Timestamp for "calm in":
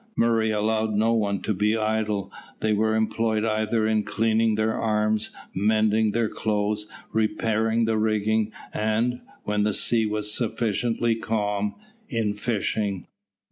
11.13-12.33